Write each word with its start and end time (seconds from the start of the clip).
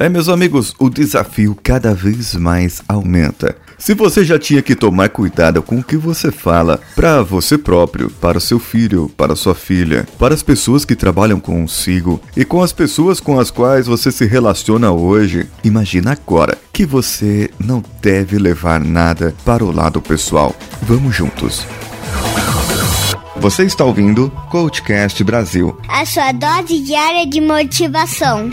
É, 0.00 0.08
meus 0.08 0.28
amigos, 0.28 0.76
o 0.78 0.88
desafio 0.88 1.58
cada 1.60 1.92
vez 1.92 2.32
mais 2.36 2.80
aumenta. 2.88 3.56
Se 3.76 3.94
você 3.94 4.24
já 4.24 4.38
tinha 4.38 4.62
que 4.62 4.76
tomar 4.76 5.08
cuidado 5.08 5.60
com 5.60 5.80
o 5.80 5.82
que 5.82 5.96
você 5.96 6.30
fala 6.30 6.80
para 6.94 7.20
você 7.22 7.58
próprio, 7.58 8.08
para 8.08 8.38
o 8.38 8.40
seu 8.40 8.60
filho, 8.60 9.10
para 9.16 9.34
sua 9.34 9.56
filha, 9.56 10.06
para 10.16 10.34
as 10.34 10.42
pessoas 10.42 10.84
que 10.84 10.94
trabalham 10.94 11.40
consigo 11.40 12.20
e 12.36 12.44
com 12.44 12.62
as 12.62 12.72
pessoas 12.72 13.18
com 13.18 13.40
as 13.40 13.50
quais 13.50 13.88
você 13.88 14.12
se 14.12 14.24
relaciona 14.24 14.92
hoje, 14.92 15.48
imagina 15.64 16.12
agora 16.12 16.56
que 16.72 16.86
você 16.86 17.50
não 17.58 17.82
deve 18.00 18.38
levar 18.38 18.80
nada 18.80 19.34
para 19.44 19.64
o 19.64 19.72
lado 19.72 20.00
pessoal. 20.00 20.54
Vamos 20.82 21.14
juntos. 21.14 21.66
Você 23.40 23.64
está 23.64 23.84
ouvindo 23.84 24.30
Coachcast 24.48 25.22
Brasil. 25.24 25.76
A 25.88 26.06
sua 26.06 26.30
dose 26.30 26.80
diária 26.80 27.26
de 27.26 27.40
motivação. 27.40 28.50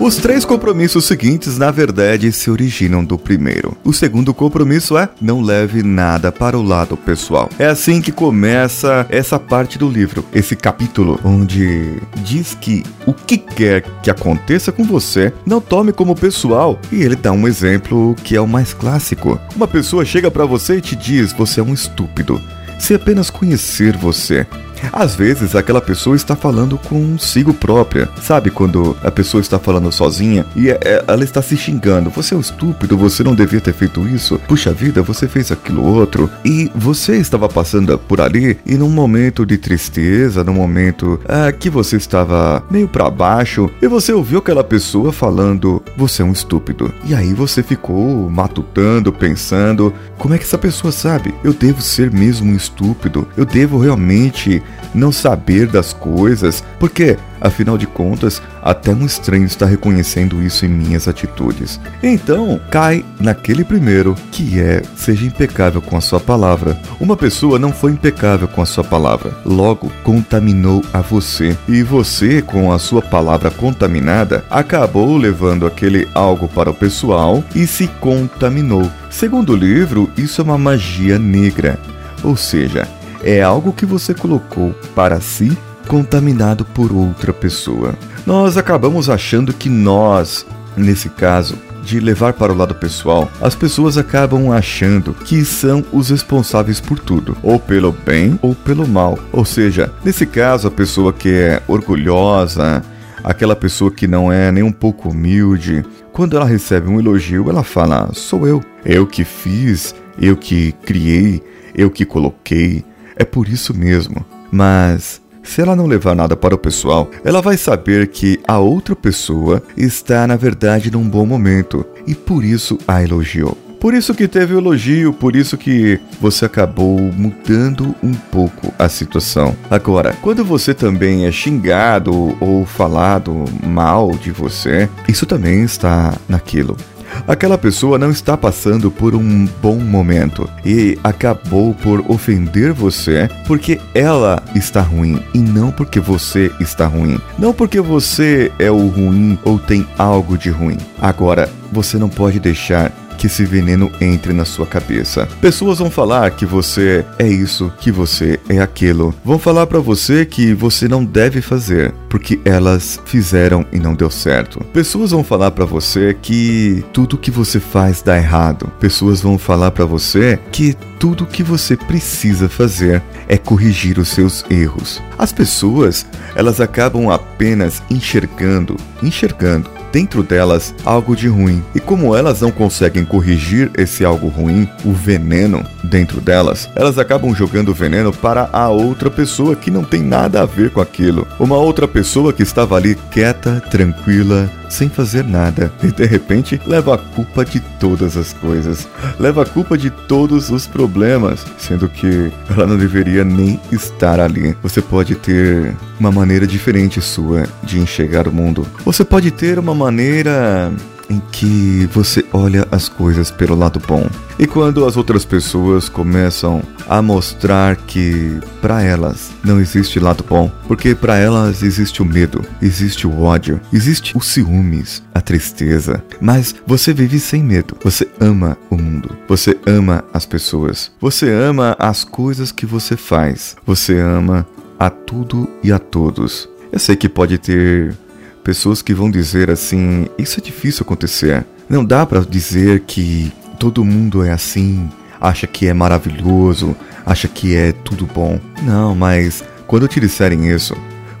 Os 0.00 0.16
três 0.16 0.46
compromissos 0.46 1.04
seguintes, 1.04 1.58
na 1.58 1.70
verdade, 1.70 2.32
se 2.32 2.50
originam 2.50 3.04
do 3.04 3.18
primeiro. 3.18 3.76
O 3.84 3.92
segundo 3.92 4.32
compromisso 4.32 4.96
é 4.96 5.10
não 5.20 5.42
leve 5.42 5.82
nada 5.82 6.32
para 6.32 6.58
o 6.58 6.62
lado 6.62 6.96
pessoal. 6.96 7.50
É 7.58 7.66
assim 7.66 8.00
que 8.00 8.10
começa 8.10 9.06
essa 9.10 9.38
parte 9.38 9.76
do 9.76 9.90
livro, 9.90 10.24
esse 10.32 10.56
capítulo, 10.56 11.20
onde 11.22 11.98
diz 12.24 12.56
que 12.58 12.82
o 13.06 13.12
que 13.12 13.36
quer 13.36 13.82
que 14.02 14.10
aconteça 14.10 14.72
com 14.72 14.84
você, 14.84 15.34
não 15.44 15.60
tome 15.60 15.92
como 15.92 16.16
pessoal. 16.16 16.80
E 16.90 17.02
ele 17.02 17.14
dá 17.14 17.30
um 17.30 17.46
exemplo 17.46 18.16
que 18.24 18.34
é 18.34 18.40
o 18.40 18.48
mais 18.48 18.72
clássico. 18.72 19.38
Uma 19.54 19.68
pessoa 19.68 20.02
chega 20.02 20.30
para 20.30 20.46
você 20.46 20.78
e 20.78 20.80
te 20.80 20.96
diz: 20.96 21.34
você 21.34 21.60
é 21.60 21.62
um 21.62 21.74
estúpido. 21.74 22.40
Se 22.78 22.94
apenas 22.94 23.28
conhecer 23.28 23.94
você, 23.98 24.46
às 24.92 25.14
vezes 25.14 25.54
aquela 25.54 25.80
pessoa 25.80 26.16
está 26.16 26.36
falando 26.36 26.78
consigo 26.78 27.52
própria. 27.52 28.08
Sabe 28.22 28.50
quando 28.50 28.96
a 29.02 29.10
pessoa 29.10 29.40
está 29.40 29.58
falando 29.58 29.90
sozinha 29.92 30.46
e 30.54 30.70
é, 30.70 30.78
é, 30.82 31.04
ela 31.06 31.24
está 31.24 31.42
se 31.42 31.56
xingando? 31.56 32.10
Você 32.10 32.34
é 32.34 32.36
um 32.36 32.40
estúpido, 32.40 32.96
você 32.96 33.22
não 33.22 33.34
devia 33.34 33.60
ter 33.60 33.72
feito 33.72 34.06
isso. 34.08 34.38
Puxa 34.46 34.72
vida, 34.72 35.02
você 35.02 35.28
fez 35.28 35.50
aquilo 35.50 35.84
outro. 35.84 36.30
E 36.44 36.70
você 36.74 37.16
estava 37.16 37.48
passando 37.48 37.98
por 37.98 38.20
ali 38.20 38.58
e 38.66 38.74
num 38.76 38.90
momento 38.90 39.44
de 39.46 39.56
tristeza, 39.56 40.44
num 40.44 40.54
momento 40.54 41.20
ah, 41.28 41.52
que 41.52 41.70
você 41.70 41.96
estava 41.96 42.62
meio 42.70 42.88
para 42.88 43.10
baixo 43.10 43.70
e 43.80 43.88
você 43.88 44.12
ouviu 44.12 44.38
aquela 44.38 44.64
pessoa 44.64 45.12
falando: 45.12 45.82
Você 45.96 46.22
é 46.22 46.24
um 46.24 46.32
estúpido. 46.32 46.92
E 47.04 47.14
aí 47.14 47.32
você 47.32 47.62
ficou 47.62 48.28
matutando, 48.30 49.12
pensando: 49.12 49.92
Como 50.18 50.34
é 50.34 50.38
que 50.38 50.44
essa 50.44 50.58
pessoa 50.58 50.92
sabe? 50.92 51.34
Eu 51.44 51.52
devo 51.52 51.82
ser 51.82 52.10
mesmo 52.10 52.50
um 52.50 52.56
estúpido? 52.56 53.26
Eu 53.36 53.44
devo 53.44 53.78
realmente 53.78 54.62
não 54.94 55.12
saber 55.12 55.66
das 55.66 55.92
coisas, 55.92 56.64
porque, 56.78 57.16
afinal 57.40 57.78
de 57.78 57.86
contas, 57.86 58.42
até 58.62 58.90
um 58.90 59.04
estranho 59.06 59.44
está 59.44 59.66
reconhecendo 59.66 60.42
isso 60.42 60.66
em 60.66 60.68
minhas 60.68 61.08
atitudes. 61.08 61.80
Então, 62.02 62.60
cai 62.70 63.04
naquele 63.18 63.64
primeiro, 63.64 64.14
que 64.32 64.60
é 64.60 64.82
seja 64.96 65.26
impecável 65.26 65.80
com 65.80 65.96
a 65.96 66.00
sua 66.00 66.20
palavra. 66.20 66.78
Uma 66.98 67.16
pessoa 67.16 67.58
não 67.58 67.72
foi 67.72 67.92
impecável 67.92 68.48
com 68.48 68.62
a 68.62 68.66
sua 68.66 68.84
palavra, 68.84 69.32
logo 69.44 69.90
contaminou 70.02 70.84
a 70.92 71.00
você, 71.00 71.56
e 71.68 71.82
você, 71.82 72.42
com 72.42 72.72
a 72.72 72.78
sua 72.78 73.02
palavra 73.02 73.50
contaminada, 73.50 74.44
acabou 74.50 75.16
levando 75.16 75.66
aquele 75.66 76.08
algo 76.14 76.48
para 76.48 76.70
o 76.70 76.74
pessoal 76.74 77.42
e 77.54 77.66
se 77.66 77.86
contaminou. 78.00 78.90
Segundo 79.08 79.52
o 79.52 79.56
livro, 79.56 80.10
isso 80.16 80.40
é 80.40 80.44
uma 80.44 80.58
magia 80.58 81.18
negra. 81.18 81.78
Ou 82.22 82.36
seja, 82.36 82.86
é 83.22 83.42
algo 83.42 83.72
que 83.72 83.86
você 83.86 84.14
colocou 84.14 84.74
para 84.94 85.20
si 85.20 85.56
contaminado 85.88 86.64
por 86.64 86.92
outra 86.92 87.32
pessoa. 87.32 87.94
Nós 88.26 88.56
acabamos 88.56 89.10
achando 89.10 89.52
que 89.52 89.68
nós, 89.68 90.46
nesse 90.76 91.08
caso, 91.08 91.58
de 91.82 91.98
levar 91.98 92.34
para 92.34 92.52
o 92.52 92.56
lado 92.56 92.74
pessoal, 92.74 93.30
as 93.40 93.54
pessoas 93.54 93.98
acabam 93.98 94.52
achando 94.52 95.12
que 95.12 95.44
são 95.44 95.84
os 95.92 96.10
responsáveis 96.10 96.80
por 96.80 96.98
tudo, 96.98 97.36
ou 97.42 97.58
pelo 97.58 97.92
bem 97.92 98.38
ou 98.42 98.54
pelo 98.54 98.86
mal. 98.86 99.18
Ou 99.32 99.44
seja, 99.44 99.92
nesse 100.04 100.26
caso, 100.26 100.68
a 100.68 100.70
pessoa 100.70 101.12
que 101.12 101.30
é 101.30 101.62
orgulhosa, 101.66 102.82
aquela 103.24 103.56
pessoa 103.56 103.90
que 103.90 104.06
não 104.06 104.30
é 104.30 104.52
nem 104.52 104.62
um 104.62 104.72
pouco 104.72 105.08
humilde, 105.08 105.84
quando 106.12 106.36
ela 106.36 106.46
recebe 106.46 106.88
um 106.88 107.00
elogio, 107.00 107.48
ela 107.50 107.62
fala: 107.62 108.10
sou 108.12 108.46
eu, 108.46 108.62
eu 108.84 109.06
que 109.06 109.24
fiz, 109.24 109.94
eu 110.20 110.36
que 110.36 110.72
criei, 110.84 111.42
eu 111.74 111.90
que 111.90 112.04
coloquei, 112.04 112.84
é 113.20 113.24
por 113.24 113.46
isso 113.48 113.76
mesmo. 113.76 114.24
Mas 114.50 115.20
se 115.42 115.60
ela 115.60 115.76
não 115.76 115.86
levar 115.86 116.14
nada 116.14 116.34
para 116.34 116.54
o 116.54 116.58
pessoal, 116.58 117.10
ela 117.22 117.42
vai 117.42 117.56
saber 117.56 118.08
que 118.08 118.40
a 118.48 118.58
outra 118.58 118.96
pessoa 118.96 119.62
está, 119.76 120.26
na 120.26 120.36
verdade, 120.36 120.90
num 120.90 121.06
bom 121.06 121.26
momento 121.26 121.84
e 122.06 122.14
por 122.14 122.42
isso 122.42 122.78
a 122.88 123.02
elogiou. 123.02 123.56
Por 123.78 123.94
isso 123.94 124.14
que 124.14 124.28
teve 124.28 124.54
elogio, 124.54 125.10
por 125.10 125.34
isso 125.34 125.56
que 125.56 125.98
você 126.20 126.44
acabou 126.44 126.98
mudando 126.98 127.94
um 128.02 128.12
pouco 128.12 128.72
a 128.78 128.90
situação. 128.90 129.56
Agora, 129.70 130.14
quando 130.20 130.44
você 130.44 130.74
também 130.74 131.24
é 131.24 131.32
xingado 131.32 132.36
ou 132.40 132.66
falado 132.66 133.44
mal 133.66 134.10
de 134.10 134.30
você, 134.30 134.86
isso 135.08 135.24
também 135.24 135.62
está 135.62 136.14
naquilo. 136.28 136.76
Aquela 137.26 137.58
pessoa 137.58 137.98
não 137.98 138.10
está 138.10 138.36
passando 138.36 138.90
por 138.90 139.14
um 139.14 139.46
bom 139.62 139.76
momento 139.76 140.48
e 140.64 140.98
acabou 141.02 141.74
por 141.74 142.04
ofender 142.10 142.72
você 142.72 143.28
porque 143.46 143.80
ela 143.94 144.42
está 144.54 144.80
ruim 144.80 145.22
e 145.34 145.38
não 145.38 145.70
porque 145.70 146.00
você 146.00 146.50
está 146.60 146.86
ruim. 146.86 147.20
Não 147.38 147.52
porque 147.52 147.80
você 147.80 148.52
é 148.58 148.70
o 148.70 148.86
ruim 148.86 149.38
ou 149.44 149.58
tem 149.58 149.86
algo 149.98 150.36
de 150.36 150.50
ruim. 150.50 150.78
Agora, 151.00 151.48
você 151.72 151.98
não 151.98 152.08
pode 152.08 152.40
deixar 152.40 152.92
que 153.20 153.26
esse 153.26 153.44
veneno 153.44 153.92
entre 154.00 154.32
na 154.32 154.46
sua 154.46 154.64
cabeça. 154.64 155.28
Pessoas 155.42 155.78
vão 155.78 155.90
falar 155.90 156.30
que 156.30 156.46
você 156.46 157.04
é 157.18 157.28
isso, 157.28 157.70
que 157.78 157.92
você 157.92 158.40
é 158.48 158.60
aquilo. 158.60 159.14
Vão 159.22 159.38
falar 159.38 159.66
para 159.66 159.78
você 159.78 160.24
que 160.24 160.54
você 160.54 160.88
não 160.88 161.04
deve 161.04 161.42
fazer 161.42 161.92
porque 162.08 162.40
elas 162.46 162.98
fizeram 163.04 163.64
e 163.70 163.78
não 163.78 163.94
deu 163.94 164.10
certo. 164.10 164.64
Pessoas 164.72 165.10
vão 165.10 165.22
falar 165.22 165.50
para 165.50 165.66
você 165.66 166.16
que 166.20 166.82
tudo 166.94 167.18
que 167.18 167.30
você 167.30 167.60
faz 167.60 168.00
dá 168.00 168.16
errado. 168.16 168.72
Pessoas 168.80 169.20
vão 169.20 169.36
falar 169.36 169.70
para 169.70 169.84
você 169.84 170.38
que 170.50 170.74
tudo 170.98 171.26
que 171.26 171.42
você 171.42 171.76
precisa 171.76 172.48
fazer 172.48 173.02
é 173.28 173.36
corrigir 173.36 173.98
os 173.98 174.08
seus 174.08 174.44
erros. 174.50 175.00
As 175.18 175.30
pessoas, 175.30 176.06
elas 176.34 176.58
acabam 176.58 177.10
apenas 177.10 177.82
enxergando, 177.90 178.76
enxergando 179.02 179.79
dentro 179.92 180.22
delas 180.22 180.74
algo 180.84 181.14
de 181.16 181.28
ruim. 181.28 181.62
E 181.74 181.80
como 181.80 182.16
elas 182.16 182.40
não 182.40 182.50
conseguem 182.50 183.04
corrigir 183.04 183.70
esse 183.76 184.04
algo 184.04 184.28
ruim, 184.28 184.68
o 184.84 184.92
veneno 184.92 185.64
dentro 185.82 186.20
delas, 186.20 186.68
elas 186.74 186.98
acabam 186.98 187.34
jogando 187.34 187.70
o 187.70 187.74
veneno 187.74 188.12
para 188.12 188.48
a 188.52 188.68
outra 188.68 189.10
pessoa 189.10 189.56
que 189.56 189.70
não 189.70 189.84
tem 189.84 190.02
nada 190.02 190.42
a 190.42 190.46
ver 190.46 190.70
com 190.70 190.80
aquilo. 190.80 191.26
Uma 191.38 191.56
outra 191.56 191.88
pessoa 191.88 192.32
que 192.32 192.42
estava 192.42 192.76
ali 192.76 192.96
quieta, 193.10 193.62
tranquila, 193.70 194.48
sem 194.70 194.88
fazer 194.88 195.24
nada 195.24 195.70
e 195.82 195.88
de 195.88 196.06
repente 196.06 196.58
leva 196.66 196.94
a 196.94 196.98
culpa 196.98 197.44
de 197.44 197.60
todas 197.78 198.16
as 198.16 198.32
coisas, 198.32 198.88
leva 199.18 199.42
a 199.42 199.46
culpa 199.46 199.76
de 199.76 199.90
todos 199.90 200.48
os 200.50 200.66
problemas, 200.66 201.44
sendo 201.58 201.88
que 201.88 202.32
ela 202.48 202.66
não 202.66 202.78
deveria 202.78 203.24
nem 203.24 203.60
estar 203.70 204.18
ali. 204.20 204.56
Você 204.62 204.80
pode 204.80 205.14
ter 205.16 205.76
uma 205.98 206.10
maneira 206.10 206.46
diferente 206.46 207.00
sua 207.02 207.44
de 207.62 207.78
enxergar 207.78 208.26
o 208.26 208.32
mundo. 208.32 208.66
Você 208.84 209.04
pode 209.04 209.30
ter 209.30 209.58
uma 209.58 209.74
maneira 209.74 210.72
em 211.10 211.20
que 211.32 211.86
você 211.92 212.24
olha 212.32 212.66
as 212.70 212.88
coisas 212.88 213.30
pelo 213.30 213.56
lado 213.56 213.82
bom. 213.86 214.08
E 214.38 214.46
quando 214.46 214.86
as 214.86 214.96
outras 214.96 215.24
pessoas 215.24 215.88
começam 215.88 216.62
a 216.88 217.02
mostrar 217.02 217.76
que 217.76 218.38
para 218.62 218.82
elas 218.82 219.32
não 219.44 219.60
existe 219.60 219.98
lado 219.98 220.24
bom, 220.26 220.50
porque 220.66 220.94
para 220.94 221.18
elas 221.18 221.62
existe 221.62 222.00
o 222.00 222.04
medo, 222.04 222.42
existe 222.62 223.06
o 223.06 223.22
ódio, 223.22 223.60
existe 223.72 224.16
os 224.16 224.26
ciúmes, 224.26 225.02
a 225.12 225.20
tristeza, 225.20 226.02
mas 226.20 226.54
você 226.66 226.94
vive 226.94 227.18
sem 227.18 227.42
medo. 227.42 227.76
Você 227.82 228.08
ama 228.20 228.56
o 228.70 228.76
mundo, 228.76 229.16
você 229.28 229.58
ama 229.66 230.04
as 230.14 230.24
pessoas, 230.24 230.92
você 231.00 231.30
ama 231.30 231.76
as 231.78 232.04
coisas 232.04 232.52
que 232.52 232.64
você 232.64 232.96
faz, 232.96 233.56
você 233.66 233.98
ama 233.98 234.46
a 234.78 234.88
tudo 234.88 235.50
e 235.62 235.72
a 235.72 235.78
todos. 235.78 236.48
Eu 236.72 236.78
sei 236.78 236.94
que 236.94 237.08
pode 237.08 237.36
ter 237.36 237.94
pessoas 238.42 238.82
que 238.82 238.94
vão 238.94 239.10
dizer 239.10 239.50
assim: 239.50 240.06
isso 240.18 240.40
é 240.40 240.42
difícil 240.42 240.82
acontecer. 240.82 241.44
Não 241.68 241.84
dá 241.84 242.04
para 242.04 242.20
dizer 242.20 242.80
que 242.80 243.32
todo 243.58 243.84
mundo 243.84 244.24
é 244.24 244.32
assim, 244.32 244.88
acha 245.20 245.46
que 245.46 245.66
é 245.66 245.74
maravilhoso, 245.74 246.74
acha 247.04 247.28
que 247.28 247.54
é 247.54 247.72
tudo 247.72 248.06
bom. 248.06 248.40
Não, 248.62 248.94
mas 248.94 249.44
quando 249.66 249.86
te 249.86 250.00
disserem 250.00 250.48
isso, 250.48 250.74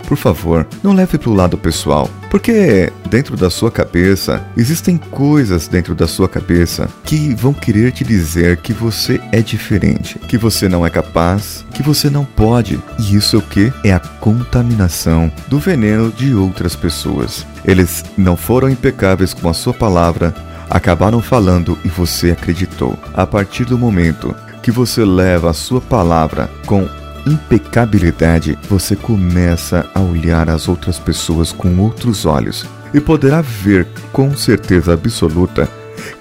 por 0.06 0.16
favor, 0.16 0.66
não 0.82 0.92
leve 0.92 1.18
para 1.18 1.30
o 1.30 1.34
lado 1.34 1.56
pessoal, 1.56 2.10
porque 2.30 2.92
dentro 3.08 3.36
da 3.36 3.50
sua 3.50 3.70
cabeça 3.70 4.44
existem 4.56 4.96
coisas 4.96 5.68
dentro 5.68 5.94
da 5.94 6.06
sua 6.06 6.28
cabeça 6.28 6.88
que 7.04 7.34
vão 7.34 7.52
querer 7.52 7.92
te 7.92 8.04
dizer 8.04 8.58
que 8.58 8.72
você 8.72 9.20
é 9.32 9.40
diferente, 9.40 10.18
que 10.18 10.38
você 10.38 10.68
não 10.68 10.84
é 10.84 10.90
capaz, 10.90 11.64
que 11.72 11.82
você 11.82 12.10
não 12.10 12.24
pode. 12.24 12.80
E 12.98 13.16
isso 13.16 13.36
é 13.36 13.38
o 13.38 13.42
que? 13.42 13.72
É 13.84 13.92
a 13.92 14.00
contaminação 14.00 15.30
do 15.48 15.58
veneno 15.58 16.10
de 16.10 16.34
outras 16.34 16.74
pessoas. 16.76 17.46
Eles 17.64 18.04
não 18.16 18.36
foram 18.36 18.68
impecáveis 18.68 19.34
com 19.34 19.48
a 19.48 19.54
sua 19.54 19.74
palavra, 19.74 20.34
acabaram 20.68 21.20
falando 21.20 21.78
e 21.84 21.88
você 21.88 22.30
acreditou. 22.30 22.98
A 23.14 23.26
partir 23.26 23.64
do 23.64 23.78
momento 23.78 24.34
que 24.62 24.70
você 24.70 25.04
leva 25.04 25.50
a 25.50 25.54
sua 25.54 25.80
palavra 25.80 26.50
com 26.66 26.88
impecabilidade, 27.26 28.58
você 28.68 28.96
começa 28.96 29.86
a 29.94 30.00
olhar 30.00 30.48
as 30.48 30.68
outras 30.68 30.98
pessoas 30.98 31.52
com 31.52 31.78
outros 31.78 32.26
olhos 32.26 32.66
e 32.92 33.00
poderá 33.00 33.40
ver 33.40 33.86
com 34.12 34.36
certeza 34.36 34.94
absoluta 34.94 35.68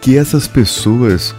que 0.01 0.17
essas 0.17 0.47
pessoas 0.47 1.35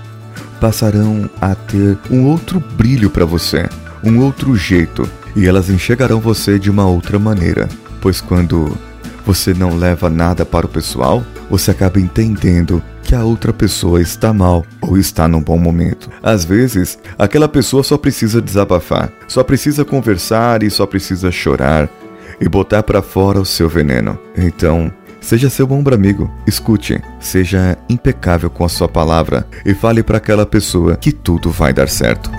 passarão 0.60 1.28
a 1.40 1.54
ter 1.54 1.96
um 2.10 2.26
outro 2.26 2.60
brilho 2.60 3.08
para 3.10 3.24
você, 3.24 3.68
um 4.04 4.18
outro 4.18 4.56
jeito, 4.56 5.08
e 5.34 5.46
elas 5.46 5.70
enxergarão 5.70 6.20
você 6.20 6.58
de 6.58 6.70
uma 6.70 6.86
outra 6.86 7.18
maneira, 7.18 7.68
pois 8.00 8.20
quando 8.20 8.76
você 9.24 9.54
não 9.54 9.76
leva 9.76 10.10
nada 10.10 10.44
para 10.44 10.66
o 10.66 10.68
pessoal, 10.68 11.24
você 11.48 11.70
acaba 11.70 12.00
entendendo 12.00 12.82
que 13.10 13.14
a 13.16 13.24
outra 13.24 13.52
pessoa 13.52 14.00
está 14.00 14.32
mal 14.32 14.64
ou 14.80 14.96
está 14.96 15.26
num 15.26 15.42
bom 15.42 15.58
momento. 15.58 16.08
Às 16.22 16.44
vezes, 16.44 16.96
aquela 17.18 17.48
pessoa 17.48 17.82
só 17.82 17.98
precisa 17.98 18.40
desabafar, 18.40 19.12
só 19.26 19.42
precisa 19.42 19.84
conversar 19.84 20.62
e 20.62 20.70
só 20.70 20.86
precisa 20.86 21.28
chorar 21.32 21.90
e 22.40 22.48
botar 22.48 22.84
para 22.84 23.02
fora 23.02 23.40
o 23.40 23.44
seu 23.44 23.68
veneno. 23.68 24.16
Então, 24.36 24.92
Seja 25.20 25.50
seu 25.50 25.70
ombro 25.70 25.94
amigo, 25.94 26.32
escute, 26.46 26.98
seja 27.20 27.76
impecável 27.90 28.48
com 28.48 28.64
a 28.64 28.70
sua 28.70 28.88
palavra 28.88 29.46
e 29.66 29.74
fale 29.74 30.02
para 30.02 30.16
aquela 30.16 30.46
pessoa 30.46 30.96
que 30.96 31.12
tudo 31.12 31.50
vai 31.50 31.74
dar 31.74 31.90
certo. 31.90 32.30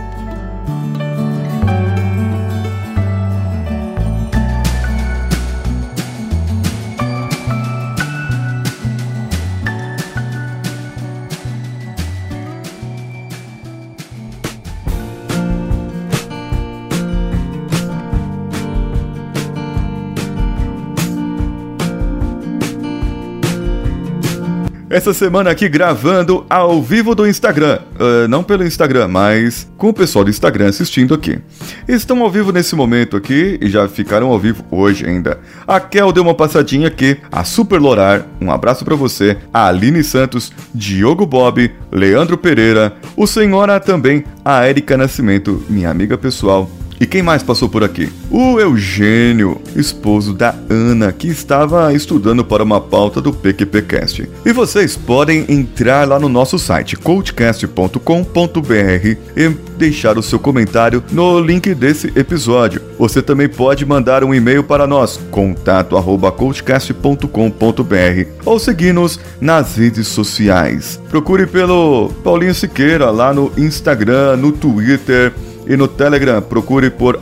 Essa 24.91 25.13
semana 25.13 25.49
aqui 25.49 25.69
gravando 25.69 26.45
ao 26.49 26.83
vivo 26.83 27.15
do 27.15 27.25
Instagram. 27.25 27.79
Uh, 27.95 28.27
não 28.27 28.43
pelo 28.43 28.65
Instagram, 28.65 29.07
mas 29.07 29.65
com 29.77 29.88
o 29.88 29.93
pessoal 29.93 30.25
do 30.25 30.29
Instagram 30.29 30.67
assistindo 30.67 31.13
aqui. 31.13 31.39
Estão 31.88 32.21
ao 32.21 32.29
vivo 32.29 32.51
nesse 32.51 32.75
momento 32.75 33.15
aqui 33.15 33.57
e 33.61 33.69
já 33.69 33.88
ficaram 33.88 34.27
ao 34.27 34.38
vivo 34.38 34.65
hoje 34.69 35.05
ainda. 35.05 35.39
A 35.65 35.79
Kel 35.79 36.11
deu 36.11 36.23
uma 36.23 36.35
passadinha 36.35 36.89
aqui, 36.89 37.15
a 37.31 37.45
Super 37.45 37.79
Lorar, 37.79 38.25
um 38.41 38.51
abraço 38.51 38.83
para 38.83 38.93
você, 38.93 39.38
a 39.53 39.69
Aline 39.69 40.03
Santos, 40.03 40.51
Diogo 40.75 41.25
Bob, 41.25 41.71
Leandro 41.89 42.37
Pereira, 42.37 42.94
o 43.15 43.25
Senhora 43.25 43.79
também, 43.79 44.25
a 44.44 44.67
Erika 44.67 44.97
Nascimento, 44.97 45.63
minha 45.69 45.89
amiga 45.89 46.17
pessoal, 46.17 46.69
quem 47.11 47.21
mais 47.21 47.43
passou 47.43 47.67
por 47.67 47.83
aqui? 47.83 48.09
O 48.29 48.57
Eugênio, 48.57 49.61
esposo 49.75 50.33
da 50.33 50.55
Ana, 50.69 51.11
que 51.11 51.27
estava 51.27 51.93
estudando 51.93 52.45
para 52.45 52.63
uma 52.63 52.79
pauta 52.79 53.19
do 53.19 53.33
PQPcast. 53.33 54.29
E 54.45 54.53
vocês 54.53 54.95
podem 54.95 55.43
entrar 55.49 56.07
lá 56.07 56.17
no 56.17 56.29
nosso 56.29 56.57
site 56.57 56.95
coachcast.com.br 56.95 59.17
e 59.35 59.49
deixar 59.77 60.17
o 60.17 60.23
seu 60.23 60.39
comentário 60.39 61.03
no 61.11 61.37
link 61.41 61.75
desse 61.75 62.13
episódio. 62.15 62.81
Você 62.97 63.21
também 63.21 63.49
pode 63.49 63.85
mandar 63.85 64.23
um 64.23 64.33
e-mail 64.33 64.63
para 64.63 64.87
nós, 64.87 65.19
contato@coachcast.com.br 65.31 68.29
ou 68.45 68.57
seguir-nos 68.57 69.19
nas 69.41 69.75
redes 69.75 70.07
sociais. 70.07 70.97
Procure 71.09 71.45
pelo 71.45 72.07
Paulinho 72.23 72.55
Siqueira 72.55 73.11
lá 73.11 73.33
no 73.33 73.51
Instagram, 73.57 74.37
no 74.37 74.53
Twitter, 74.53 75.33
e 75.71 75.77
no 75.77 75.88
Telegram 75.88 76.41
procure 76.41 76.89
por 76.89 77.18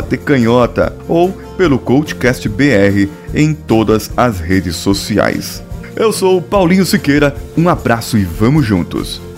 tecanhota 0.00 0.96
ou 1.08 1.32
pelo 1.58 1.76
CoachCastBR 1.76 3.08
em 3.34 3.52
todas 3.52 4.12
as 4.16 4.38
redes 4.38 4.76
sociais. 4.76 5.60
Eu 5.96 6.12
sou 6.12 6.40
Paulinho 6.40 6.86
Siqueira, 6.86 7.34
um 7.58 7.68
abraço 7.68 8.16
e 8.16 8.22
vamos 8.22 8.64
juntos! 8.64 9.29